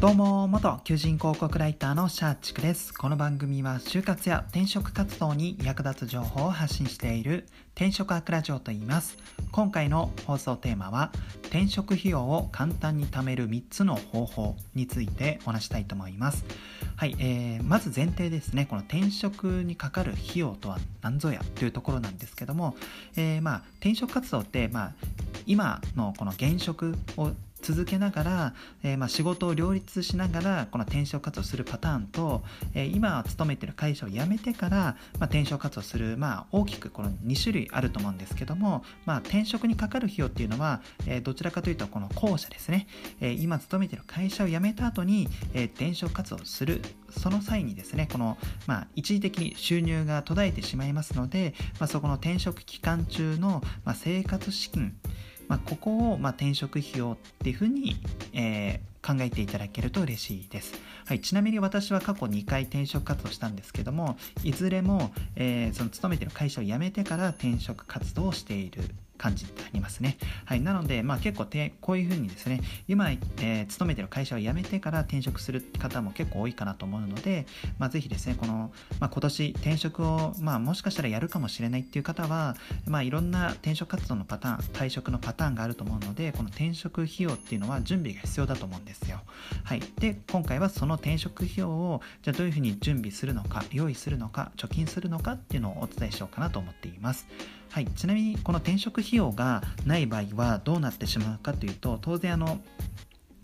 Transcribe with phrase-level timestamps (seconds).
[0.00, 2.94] どうも、元求人広告ライターのシャーチクです。
[2.94, 9.18] この番組は就活や転職活動に役立つ情報を発信している転職アクラジオと言います。
[9.52, 11.12] 今回の放送テーマは
[11.48, 16.46] 転職費用を簡単に貯める3つの方法についてお話したいと思います。
[16.96, 22.74] はい、えー、まず前提ですね、この転職にかかる費用とは何ぞやというところなんですけども、
[23.16, 24.92] えー、まあ転職活動って、まあ、
[25.44, 27.32] 今のこの現職を
[27.62, 32.42] 続けながら、えー、まあ仕事を両立しながらこの転職活動するパターンと、
[32.74, 34.76] えー、今勤めてる会社を辞めてから、
[35.18, 42.86] まあ、転職活動する、まあ、大きくこの2種類あると思うんですけども、まあ、転職にかかる費用っていうのは、えー、どちらかというとこの後者ですね、
[43.20, 54.96] え今勤めてる会社を辞めた後に、え転職活動するその際にですねこの、まあ、一時的に収入が途絶えてしまいますので、まあ、そこの転職期間中の、まあ、生活資金
[55.50, 57.96] まあ、ここをま転職費用っていうふうに、
[58.32, 60.74] えー、考えていただけると嬉しいです。
[61.06, 68.84] はい、ちなみに私は過去2回転職活動したんですけども、いずれも、えー、その勤めてる会社を辞めてから転職活動をしている
[69.20, 70.16] 感じになりますね。
[70.46, 77.44] はい、なので、まあ、結構てこういうふうにですね今、えー、勤めてる会社を辞めてから転職する方も結構多いかなと思うので、
[77.78, 89.20] まあ、ぜひですねこの、まあ、今年転職を、まあ、もしかしたらやるかもしれないっていう方は、まあ、いろんな転職活動のパターン退職のパターンがあると思うのでこの転職費用っていうのは準備が必要だと思うんですよ。
[89.64, 97.26] はい、で今回はその転職費用をじゃあどういうふうに準備するのか用意するのか貯金するのかっていうのをお伝えしようかなと思っています。
[97.70, 102.60] はい、ちなみにこの転職費用がない場合はどうなってしまうかというと当然あの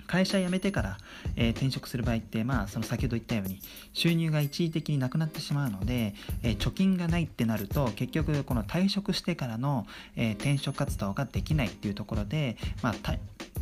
[0.09, 0.99] 会社辞めてから、
[1.37, 3.61] えー、転職する場合って、まあ、その先ほど言ったように
[3.93, 12.95] 収入が一時的になくなってしまうので、えー、貯金がないってなると結局この退職してからの、えー、転職活動ができないっていうところで、まあ、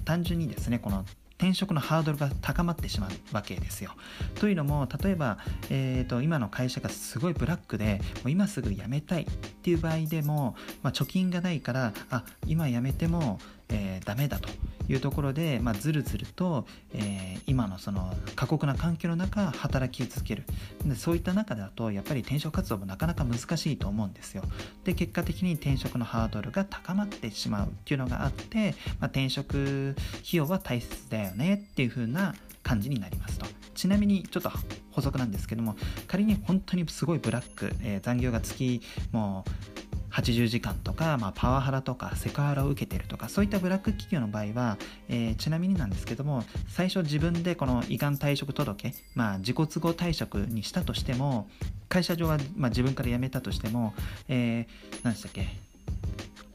[0.05, 1.05] 単純にですねこの
[1.45, 3.91] 転職のハードルが高まってしまうわけですよ。
[4.37, 5.37] というのも例えば、
[5.69, 13.39] えーと、今の会社がすごいブラックでもう今すぐ辞めたいっていう場合でも、まあ、貯金がないからあ今辞めても、
[13.69, 14.49] えー、ダメだと
[14.89, 20.45] いうところで、まあ、ずるずると、えー、今のその過酷な環境の中働き続ける。
[20.85, 24.43] でそういった中だとやっぱり転職活動もなかなか難しいと思うんですよ。
[24.85, 33.47] で結果的に転職のハードルが高まってしまうっていうのがあって、まあ、転職費用は大切だよねっていう風な感じになりますと。
[33.75, 34.51] ちなみにちょっと
[34.93, 35.77] 補足なんですけども
[36.07, 39.74] 仮に本当にすごいブラック、えー、残業が月もう
[40.15, 51.49] 80時間とか、まあ、パワハラとかセクハラを受けてるとかそういったブラック企業の場合は、えー、ちなみになんですけども最初自分でこの胃がん退職届、まあ、自己都合退職にしたとしても
[51.89, 53.93] 会社上は、まあ、自分から辞めたとしても、
[54.29, 55.49] えー、何でしたっけ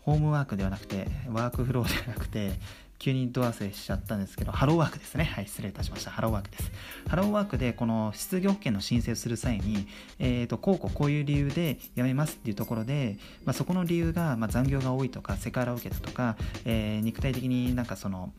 [0.03, 2.51] ホームワークではなくてワークフローではなくて
[2.99, 5.23] 急にドア忘れしちゃったんですけど、ハローワークですね。
[5.23, 6.11] はい、失礼いたしました。
[6.11, 6.71] ハローワークです。
[7.07, 9.87] ハローワークでこの失業保険の申請をする際に、
[10.19, 18.33] えっ、ー、と、こうこうこういう理由で辞めますっていうところで、まあ、そこの理由が、まあ、残業が多いとか、セクハラを受けたとか、えー、肉体的になんかその、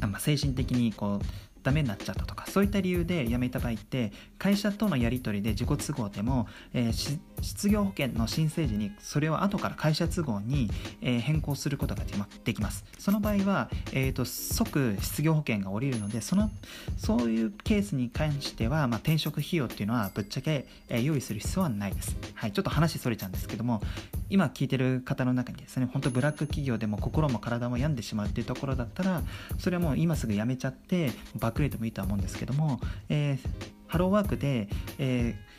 [0.00, 1.26] まあ、精神的にこう、
[1.66, 10.70] ダメになっちゃったとかそういった理由で辞めた場合って会社とのやり取りで自己都合でも、えー、失業保険の申請時にそれを後から会社都合に、
[11.02, 12.04] えー、変更することが
[12.44, 12.84] できます。
[13.00, 16.50] その場合は、えーと、即失業保険が下りるのでその
[16.96, 23.82] そういうケースに関しては、まあ、転職費用っていうのはぶっちゃけ、えー、用意する必要はないです、はい、ちょっと話それちゃうんですけども
[24.28, 29.22] 今聞いてる方の中にですね本当ブラック企業でも心も体も病んでしまうっていうところだったら
[29.58, 33.38] それはもう今すぐ辞めちゃってバックレートもいいとは思うんですけども、えー、
[33.86, 34.68] ハローワークで、
[34.98, 35.56] えー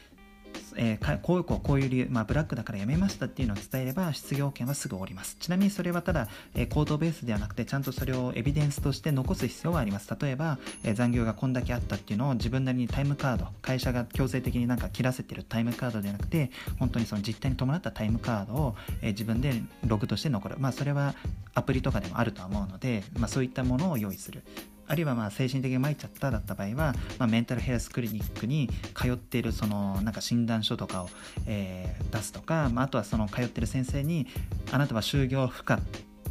[0.80, 5.38] えー、こういうこうこういう理由、まあ、ブラックだから辞めましたっていうのを伝えれば失業保険はすぐ下ります。
[5.40, 10.16] ちなみにそれはただ、えー、口頭ベースではなくてちゃんとそれをエビデンスとして残す必要はあります。
[10.22, 19.54] 例えば、えー、残業がこんだけあったっていうのを自分なりにタイムカード、会社が強制的になんか切らせてるタイムカードではなくて、本当にその実態に伴ったタイムカードを、えー、自分で
[19.86, 20.58] ログとして残る。
[20.60, 21.16] まあそれは
[21.56, 24.44] アプリとかでもあるとは思うので、まあそういったものを用意する。
[24.88, 31.10] あるいはまあ精神的に参っちゃっただった場合は、まあ、メンタルヘルスクリニックに通っているそのなんか診断書とかを、
[31.46, 34.28] えー、出すとか、まあ、あとはその通ってる先生に
[34.72, 35.80] あなたは就業不可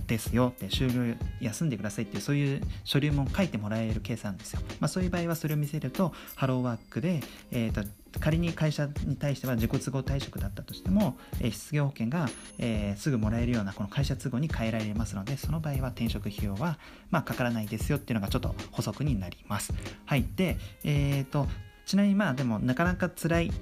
[0.07, 7.21] ですよって就業休んでくださいっていうそういう書類も書いてもらえるケースなんですよ、まあ、そういう場合はそれを見せるとハローワークで、
[7.51, 7.83] えーと、
[8.21, 12.29] 仮に会社に対しては自己都合退職だったとしても、え、失業保険が、
[12.59, 16.79] えー、すぐもらえるようなこの会社都合に変えられますのでその場合は転職費用は、
[17.11, 19.73] まあ、かからないですよっていうのがちょっと補足になります。
[20.05, 20.27] はい。
[20.37, 21.47] でえ、ー、と
[21.85, 23.53] ちなみにまあでもなかなか辛い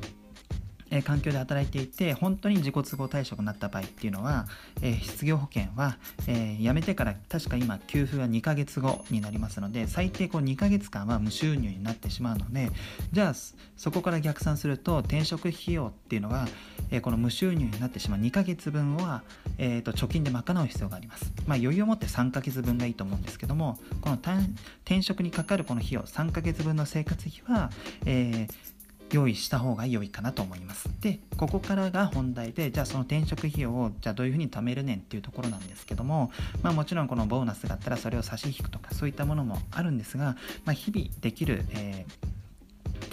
[0.94, 4.46] え環境で働いていて本当に自己都合退職になった場合っていうのは、
[4.81, 5.96] え、失業保険は、
[6.29, 12.70] え、辞めてから確か今給付が2ヶ月後になりますので最低こう2ヶ月間は無収入になってしまうので
[13.12, 13.35] じゃあ
[13.76, 16.46] そこから逆算すると転職費用っていうのは、
[16.91, 19.23] え、この無収入になってしまう2ヶ月分は、
[19.58, 27.70] えー、と貯金で賄う必要があります、まあ、余裕を持って3ヶ月分がいいと思うんですけどもこの転職にかかるこの費用3ヶ月分の生活費は、
[28.06, 28.74] えー
[29.14, 30.88] 用意した方が良いかなと思います。
[31.00, 36.31] で、ここからが本題で、じゃあその転職費用をじゃあどういうふうに貯めるねんっていうところなんですけども、
[36.62, 42.34] まあもちろんこのボーナスがあったらそれを差し引くとかそういったものもあるんですが、まあ、日々できる、えー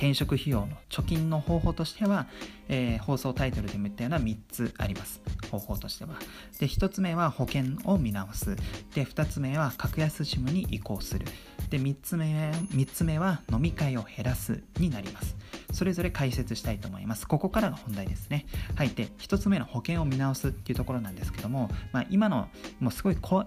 [0.01, 2.25] 転職費用の貯金の方法としては、
[2.69, 5.21] えー、放送タイトルでも言ったような3つあります。
[5.51, 6.15] 方法としては。
[6.59, 8.55] で1つ目は保険を見直す。
[8.95, 11.27] で2つ目は格安 SIM に移行する。
[11.69, 15.35] で3つ目 ,3 つ目は飲み会を減らすになります。
[15.71, 17.27] それぞれ解説したいと思います。
[17.27, 18.45] ここからが本題ですね。
[18.75, 18.89] はい。
[18.89, 22.47] で1つ目の保険を見直すっていうところなんですけども、まあ、今の
[22.79, 23.45] もうすごい細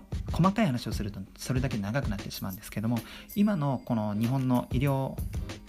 [0.53, 2.99] かい話をするとそれだけ長くなってしまうんですけども
[3.35, 5.15] 今のこの日本の医療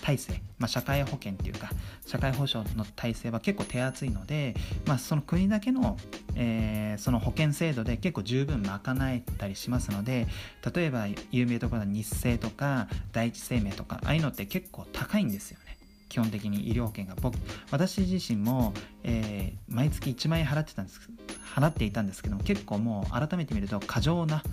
[0.01, 1.69] 体制、まあ、社会保険っていうか
[2.05, 4.55] 社会保障の体制は結構手厚いので、
[4.85, 5.97] まあ、その国だけの、
[6.35, 10.27] えー、その保険制度で結構十分賄えたりしますので
[10.75, 15.64] 例えば有名どころの日清とか第一生命とかああいうのって結構高いんですよね。
[16.09, 17.37] 基本的に医療保険が僕
[17.71, 18.73] 私自身も、
[19.03, 21.09] えー、毎月1万円払ってたんです
[21.55, 24.43] 払っていたんですけども結構もう改めて見ると過剰な、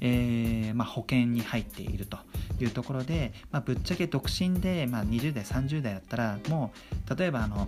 [0.00, 2.18] えー、まあ、保険に入っていると
[2.60, 6.72] いうところで、まあ、ぶっちゃけ独身で、まあ、20代30代だったらも
[7.08, 7.66] う例えばあの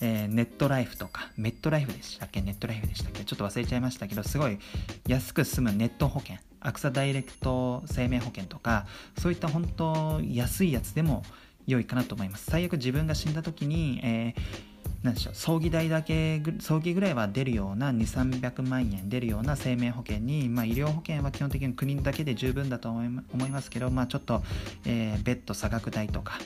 [0.00, 2.40] えー、ネットライフとか、メットライフでしたっけ？
[2.40, 3.24] ネットライフでしたっけ？
[3.24, 4.58] ちょっと忘れちゃいましたけど、すごい
[5.06, 8.86] 安く済むネット保険、アクサダイレクト生命保険とか、
[9.18, 11.24] そういった本当安いやつでも
[11.66, 12.50] 良いかなと思います。
[12.50, 23.06] 最悪自分が死んだ時に、えーなんでしょう葬儀代だけ葬儀ぐらいは出るような2300万円出るような生命保険に、まあ、医療保険は基本的に国だけで十分だと思
[23.46, 24.42] いますけど、まあ、ちょっと、
[24.86, 26.40] えー、ベッド差額代とか、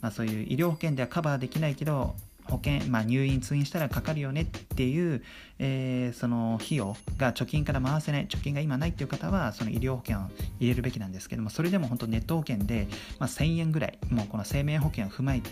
[0.00, 2.16] まあ、そういう医療保険ではカバーできないけど
[2.48, 5.22] 保険、まあ、入院通院したらかかるよねっていう、
[5.58, 10.22] えー、その費用が貯金から回せない貯金が今ないっていう方はその医療保険を
[10.58, 15.50] 入れるべきなんですけどもそれでも本当ネット保険で、まあ、1000円ぐらいもうこの生命保険を踏まえて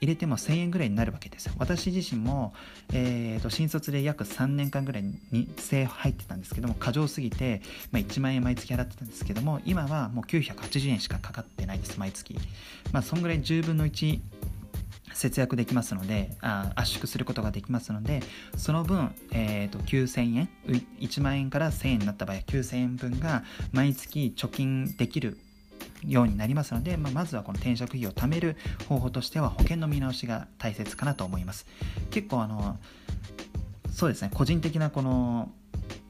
[0.00, 1.54] 入れても1000円ぐらいになるわけですよ。
[1.58, 2.54] 私自身も、
[2.92, 12.38] えーと、新卒で約3年間ぐらいに生入ってたんですけども、過剰すぎて、まあ、1万円毎月払ってたんですけども、今はもう980円しかかかってないです、毎月。
[12.92, 14.20] まあ、そんぐらい10分の1
[15.14, 18.20] 節約できますのであ圧縮することができますので
[18.56, 20.48] その分、えーと、9000円
[21.00, 25.38] 1万円から1000円になった場合は9000円分が毎月貯金できる
[26.06, 28.56] ようになりますので、まあ、まずはこの転職費を貯める
[28.88, 31.66] 方法としては保険の見直しが大切かなと思います。
[32.10, 32.78] 結構あの
[33.90, 35.50] そうですね個人的なこの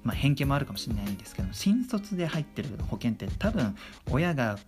[0.05, 3.77] まあ、偏見もあるかもしれないんですけど新卒で入ってる保険って多分
[4.11, 4.59] 親が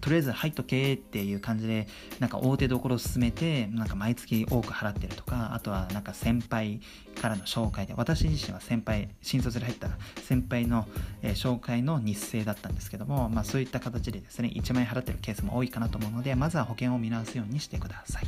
[0.00, 1.86] とりあえず入っとけっていう感じで
[2.18, 6.80] なんか大手どころを進めてなんか毎月多く払ってるとかあとはなんか先輩
[7.20, 9.88] からの紹介で私自身は先輩新卒で入った
[10.22, 10.86] 先輩の、
[11.22, 18.24] えー、紹介の日程だったんですけども、まあ、そういった形でですね1万円払ってるケースも多いかなと思うのでまずは保険を見直すようにしてください、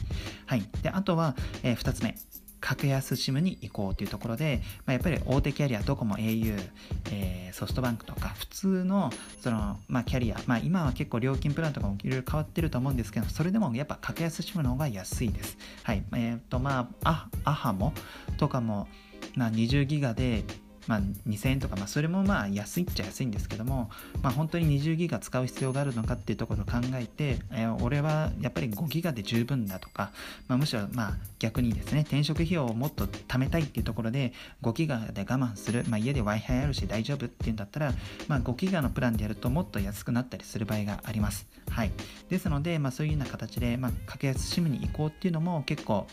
[0.47, 2.17] はい、であとは、えー、2つ目。
[2.63, 6.71] 格安 SIM に行こうというところで、まあ、やっぱり大手キャリア、ドコモ、au、
[7.11, 9.11] えー、ソフトバンクとか、普通の
[9.41, 15.59] その、まあ、キャリア、まあ、今は結構料金プランとかもいろいろ変わってると思うんですけど、それでもやっぱ格安 SIM の方が安いです。
[15.83, 16.05] はい。
[16.15, 17.93] えっ、ー、と、まあ、アハモ
[18.39, 18.87] とかも、
[19.35, 20.45] まあ、20ギガで
[20.87, 23.91] まあ、2000円とか、まあ、それもまあ安いっちゃ安いんですけども、
[24.23, 30.11] まあ、本当に20ギガ使う必要があるのかっていうところを考えて、えー、俺はやっぱり5ギガで十分だとか、
[30.49, 37.93] まあ、むしろまあ逆にですね転職費用をもっと貯めたいっていうところで5ギガで我慢する、まあ、家で Wi-Fi あるし大丈夫っていうんだったら、
[38.29, 41.47] まあ、5ギガのプランでやるともっと安くなったりする場合があります。
[41.71, 41.93] はい、
[42.29, 46.07] ですので、まあ、そういうような形で、まあ、格安 SIM に移行っていうのも結構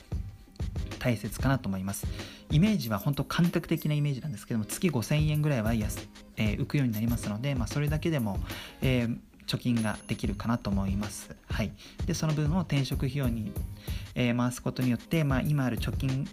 [1.00, 2.06] 大切かなと思います。
[2.52, 8.40] イメージは本当感覚的なイメージなんですけども、月5000円ぐらいは安、えー、浮くようになりますので、まあ、それだけでも、
[8.82, 11.36] えー、貯金ができるかなと思います。
[11.50, 11.72] はい。
[12.06, 13.52] で、その分を転職費用に、
[14.14, 16.28] えー、回すことによって、まあ、今ある貯金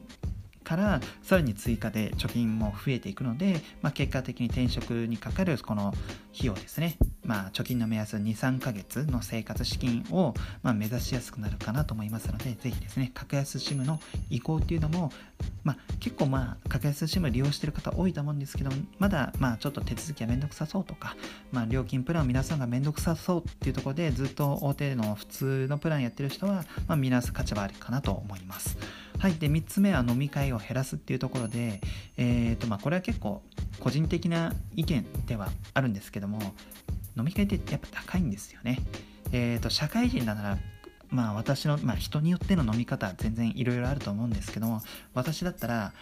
[0.66, 5.94] からさらに追加で貯金も増えていくので、まあ、結果的に転職にかかるこの
[6.37, 13.99] 費用ですねまあ、貯金の目安23ヶ月の生活資金を、まあ、目指しやすくなるかなと思いますのでぜひですね格安 SIM の
[14.31, 15.12] 移行っていうのも、
[15.64, 21.16] まあ、結構まあ格安 SIM 利用してる方多いと思うんですけどまだまあちょっと手続きはめんどくさそうとか、
[21.50, 28.78] まあ、料金プランを皆さんがめんどくさそうっていうところでずっと大手の普通のプランやってる人は、まあ、見直す価値はあるかなと思います。
[29.19, 31.81] はい、で3つ目は飲み会を減らすっていうところで、
[32.19, 33.43] えーとまあ、これは結構
[33.81, 36.54] 個人的な意見ではあるんですけども
[37.16, 38.80] 飲み会ってやっぱ高いんですよね。
[39.33, 40.59] えーと、社会人だなら
[41.09, 44.83] まあ私の、まあ、人によっての飲み方全然いろいろあると思うんですけども
[45.14, 45.92] 私だったら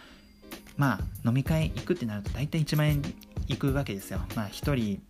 [0.77, 3.01] まあ飲み会行くってなると大体1万円
[3.47, 4.19] 行くわけですよ。
[4.35, 5.01] まあ1人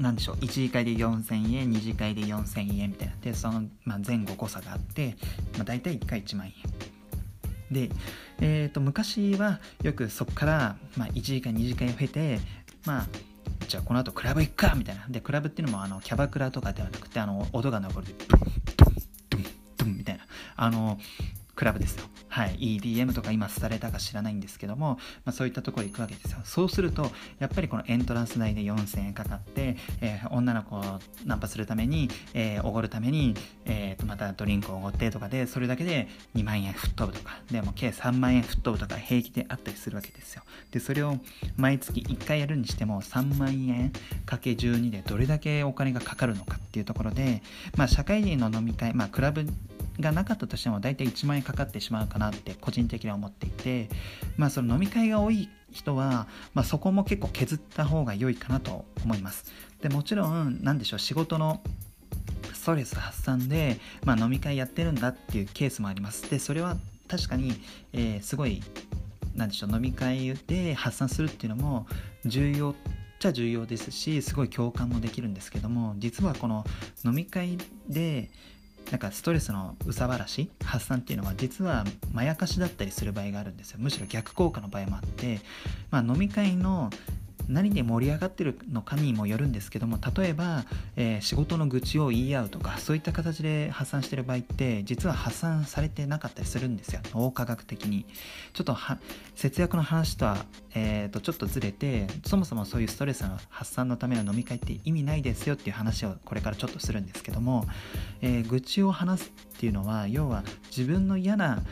[0.00, 5.16] なんでしょう1次会で4000円2次会で4000円みたいなでその、まあ、前後誤差があって、
[5.56, 6.52] まあ、大体1回1万円
[7.70, 7.90] で、
[8.40, 12.40] えーと、昔はよくそこから、まあ、1次会2次会を経て
[12.86, 13.06] まあ
[13.70, 15.06] じゃあこの後クラブ行くかみたいな。
[15.08, 18.06] でクラブっていうのもあのキャバクラとかではなくてあの音が残る。
[18.08, 18.94] でドンドン
[19.30, 19.42] ドン
[19.76, 20.26] ドンみたいな。
[20.56, 20.98] あの
[21.60, 22.06] クラブですよ。
[22.28, 22.78] はい。
[22.80, 26.38] EDM とか今されたか知らないんですけども、まあ、そういったところ行くわけですよ。
[26.42, 30.82] そうすると、やっぱりこのエントランス代で4000円かかって、えー、女の子を
[31.26, 33.34] ナンパするために、えー、おごるために、
[33.66, 40.42] えー、とまたドリンクをおごってとかで、それだけで2万円吹っ飛ぶとか、でも計3万円吹っ飛ぶとか平気であったりするわけですよ。
[40.70, 41.18] で、それを
[41.58, 43.92] 毎月1回やるにしても3万円
[44.24, 47.42] かけ12でどれだけお金がかかるのかっていうところで、
[47.76, 49.44] まあ社会人の飲み会、まあクラブ
[50.00, 53.88] がなかったとしても大体1万円かかってしまうかなって個人的には思っていて
[54.36, 59.52] まあその飲み会が多い人は、まあ、そこも結構削った方が良いかなと思います。
[59.80, 61.62] でもちろん何でしょう仕事の
[62.52, 66.28] ストレス発散で、まあ、飲み会やってるんだっていうケースもあります。
[66.30, 66.76] でそれは
[67.08, 67.54] 確かに、
[67.92, 68.62] えー、すごい
[69.34, 71.86] 何でしょう飲み会で発散するっていうのも
[72.24, 72.74] 重要っ
[73.18, 76.64] ちゃ重要ですしすごい共感もできるんですけども実はこの
[77.04, 78.30] 飲み会で
[78.90, 83.78] なんかストレスの憂さ晴らし発散っていうのは実はまやかしだったりする場合があるんですよ。
[83.80, 85.40] むしろ逆効果の場合もあって、
[85.90, 86.90] まあ、飲み会の
[87.50, 90.64] 何で盛り上がってるのかにもよるんですけども例えば、
[90.96, 97.00] えー、仕事の愚痴を言い合うとかそういった形で発散してる場合って実は発散されてなかったりするんですよ。
[97.12, 98.06] 脳科学的に。
[98.52, 98.76] ちょっと
[99.34, 107.66] 節約の話とは、えー、とちょっとずれてそもそもそういうストレスの発散のための飲み会って意味ないですよっていう話をこれからちょっとするんですけども、
[108.20, 110.42] えー、愚痴を話すっていうのは要は
[110.76, 111.62] 自分の嫌な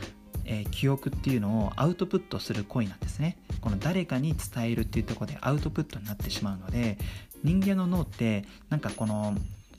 [0.51, 3.37] えー、記憶っていうのをアウトプットする行為なんですね。
[3.61, 6.97] この誰かに伝えるっていうところでアウトプットになってしまうので
[7.43, 9.35] 人間の脳ってなんかこの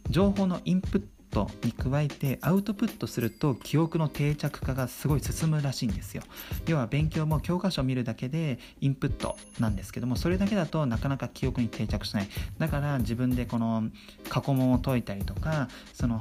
[0.09, 6.23] 情報のインプットに加えてアウトプットすると記憶の定着化がすごい進むらしいんですよ。
[6.67, 12.29] 要は勉強も教科書を見るだけでインプットなんですけどもそれだけだとなかなか記憶に定着しない。
[12.59, 13.85] だから自分でこの
[14.29, 16.21] 過去問を解いたりとかその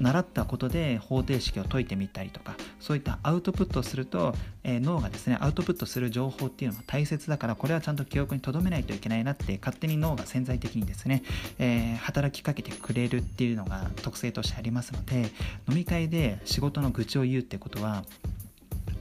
[0.00, 11.22] 習ったことで方程式を解いてみたりとかそういったアウトプットをすると、えー、脳がですねアウトプットする情報っていうのは大切だからこれはちゃんと記憶に留めないといけないなって勝手に脳が潜在的にですね、
[11.58, 15.30] えー、働きかけてくれるっていうのが特性としてありますので
[15.68, 18.04] 飲み会で仕事の愚痴を言うってことは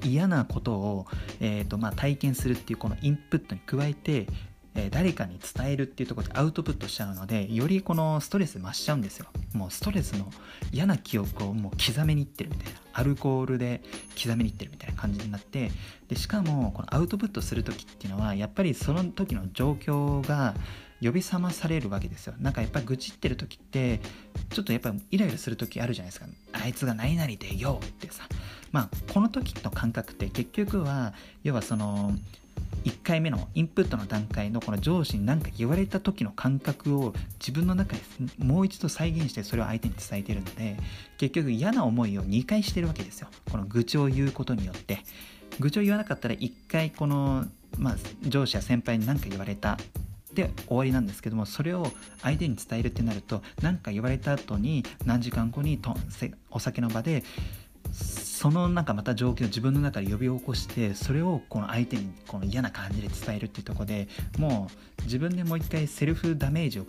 [0.04, 1.06] 嫌なことを、
[1.40, 4.28] えーとまあ、体験するっていうこのインプットに加えて
[4.78, 9.28] え誰かに伝えるっていうとこでアウトプットしちゃうのでよりこのストレス増しちゃうんですよ。
[9.54, 10.32] もうストレスの
[10.72, 12.80] 嫌な記憶をもう刻めにいってるみたいな。
[12.94, 13.82] アルコールで
[14.22, 15.72] 刻めにいってるみたいな感じになって
[16.08, 20.56] でしかもこのアウトプットする時っていうのはやっぱりその時の状況が
[21.00, 22.34] 呼び覚まされるわけですよ。
[22.40, 24.02] なんかやっぱり愚痴ってる時って
[24.50, 26.26] ちょっとやっぱりイライラする時あるじゃないですか。
[26.54, 28.24] あいつが何々でよってさ。
[28.72, 32.14] まあこの時の感覚って結局は要はその
[32.84, 38.02] 1回目のインプットの段階のこの上司に何か言われた時の感覚を自分の中で
[38.38, 40.78] もう一度再現してそれを相手に伝えてるので
[41.18, 43.30] 結局嫌な思いを2回してるわけですよ。
[43.52, 45.00] この愚痴を言うことによって。
[45.60, 47.46] 愚痴を言わなかったら1回この、
[47.78, 49.78] まあ、上司や先輩に何か言われた。
[50.34, 51.88] で終わりなんですけどもそれを
[52.22, 55.96] 相手に伝えるってなると何か言われた後に何時間後にと
[56.52, 57.24] お酒の場で
[58.38, 66.86] そのなんかまた状況を自分の中で呼び起こしてそれをこの相手にこの嫌な感じで伝えるっていうとこでもう自分でもう一回セルフダメージを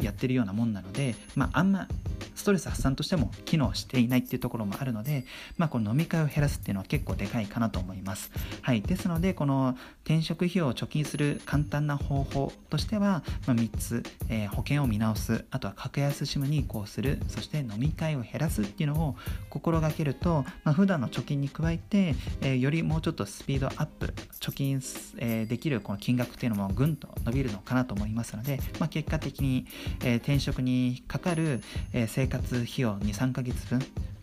[0.00, 1.88] やってるようなもんなのでまああんま
[2.34, 5.24] ストレス発散としても機能していないっていうところもあるので、
[5.58, 8.30] まあ、この飲み会を減らすっていうのは結構でかいかなと思います。
[8.62, 19.16] はい、ですのでこの転職費用を貯金する簡単な方法としては、まあ、3つ、えー、保険を見直すあとは格安 SIM に移行するそして飲み会を減らすっていうのを
[19.48, 24.82] 心がけると、まあ、普段の貯金に加えて、えー、よりもうちょっとスピードアップ貯金、
[25.18, 29.66] えー、できるこの金額っていうのもぐんと伸びるのかなと思いますので、まあ、結果的に、
[30.04, 31.62] え転職にかかる、
[31.92, 33.80] え生活費用23ヶ月分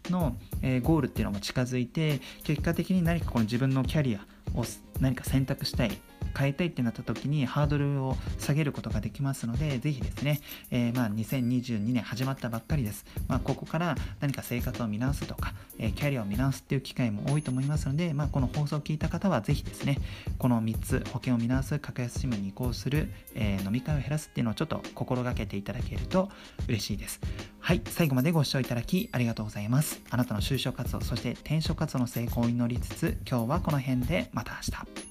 [0.10, 4.20] の、えゴールっていうのも近づいて結果的に何かこの自分のキャリア
[4.58, 4.66] を
[5.00, 5.92] 何か選択したい
[6.38, 13.06] 変えたいってなった時にハードルを下げることができますので、ぜひですね、えー、まあ2022年始まったばっかりです。
[13.28, 19.98] まあ、ここから何か生活を見直すとか、え、キャリアを見直すっていう機会も多いと思いますので、まあ、この放送を聞いた方はぜひですね、
[20.38, 26.30] この3つ、保険を見直す、格安 SIM に移行する、えー、飲み会を減らすっていうのをちょっと心がけていただけると
[26.68, 27.20] 嬉しいです。
[27.60, 30.02] はい、最後までご視聴いただきありがとうございます。
[30.10, 35.09] あなたの就職活動、そして転職活動の成功を祈りつつ、今日はこの辺でまた明日。